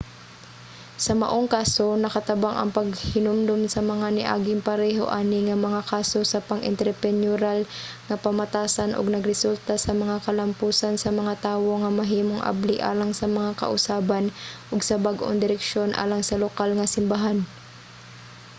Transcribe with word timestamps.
sa 1.05 1.13
maong 1.21 1.47
kaso 1.57 1.87
nakatabang 2.03 2.55
ang 2.57 2.71
paghinumdom 2.77 3.61
sa 3.73 3.81
mga 3.91 4.07
niaging 4.17 4.61
pareho 4.69 5.03
ani 5.19 5.39
nga 5.47 5.57
mga 5.65 5.81
kaso 5.93 6.19
sa 6.31 6.43
pang-entrepreneurial 6.47 7.59
nga 8.07 8.17
pamatasan 8.25 8.95
ug 8.97 9.07
nagresulta 9.13 9.75
sa 9.79 9.91
mga 10.01 10.15
kalampusan 10.25 10.95
sa 10.99 11.09
mga 11.19 11.33
tawo 11.47 11.71
nga 11.81 11.91
mahimong 11.99 12.41
abli 12.51 12.77
alang 12.91 13.11
sa 13.19 13.27
mga 13.37 13.51
kausaban 13.61 14.25
ug 14.71 14.79
sa 14.89 14.95
bag-ong 15.05 15.37
direksyon 15.43 15.89
alang 16.03 16.21
sa 16.25 16.39
lokal 16.43 16.69
nga 16.75 16.91
simbahan 16.95 17.37